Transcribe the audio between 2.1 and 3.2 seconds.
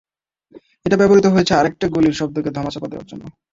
শব্দকে ধামাচাপা দেওয়ার